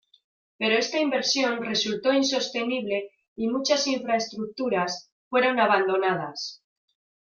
[0.57, 6.63] Pero esta inversión resultó insostenible y muchas infraestructuras fueron abandonadas.